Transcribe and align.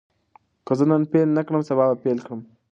که 0.65 0.73
زه 0.77 0.85
نن 0.91 1.01
پیل 1.11 1.29
نه 1.37 1.41
کړم، 1.47 1.61
سبا 1.69 1.85
به 1.89 1.95
پیل 2.03 2.17
کړم. 2.25 2.39